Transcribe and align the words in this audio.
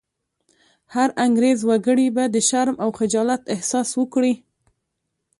هر 0.95 1.09
انګرېز 1.25 1.59
وګړی 1.69 2.07
به 2.15 2.23
د 2.35 2.37
شرم 2.49 2.75
او 2.83 2.89
خجالت 2.99 3.41
احساس 3.53 3.89
وکړي. 3.99 4.33